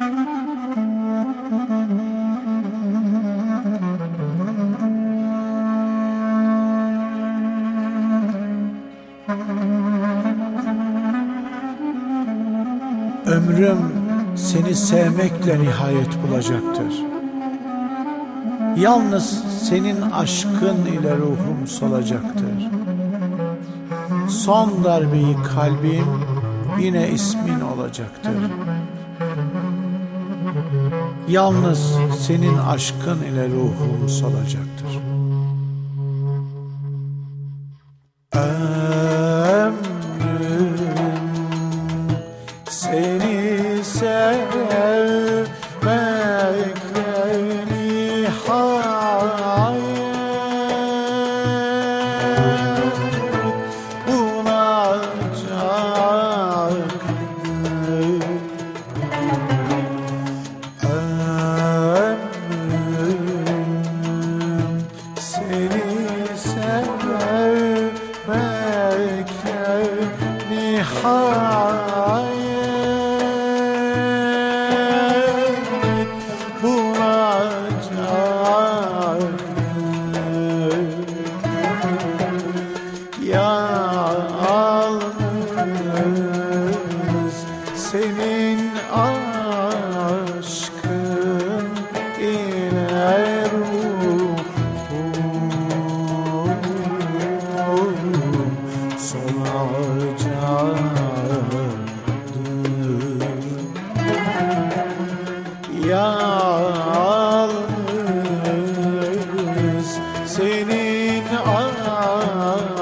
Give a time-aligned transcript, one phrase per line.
[0.00, 0.18] Ömrüm
[14.36, 17.04] seni sevmekle nihayet bulacaktır.
[18.76, 22.68] Yalnız senin aşkın ile ruhum solacaktır.
[24.28, 26.06] Son darbeyi kalbim
[26.80, 28.32] yine ismin olacaktır.
[31.30, 31.92] Yalnız
[32.26, 34.98] senin aşkın ile ruhum solacaktır.
[38.32, 38.89] Seni
[71.00, 71.40] sevmekle
[83.20, 83.69] nihayet
[105.90, 107.50] Yalnız
[110.26, 111.24] senin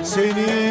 [0.09, 0.68] Yalnız